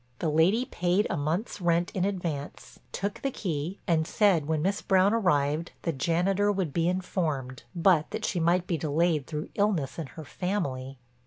The 0.17 0.29
lady 0.29 0.65
paid 0.65 1.05
a 1.11 1.15
month's 1.15 1.61
rent 1.61 1.91
in 1.91 2.05
advance, 2.05 2.79
took 2.91 3.21
the 3.21 3.29
key, 3.29 3.77
and 3.87 4.07
said 4.07 4.47
when 4.47 4.63
Miss 4.63 4.81
Brown 4.81 5.13
arrived, 5.13 5.73
the 5.83 5.93
janitor 5.93 6.51
would 6.51 6.73
be 6.73 6.89
informed, 6.89 7.61
but 7.75 8.09
that 8.09 8.25
she 8.25 8.39
might 8.39 8.65
be 8.65 8.79
delayed 8.79 9.27
through 9.27 9.49
illness 9.53 9.99
in 9.99 10.07
her 10.07 10.25
family. 10.25 10.97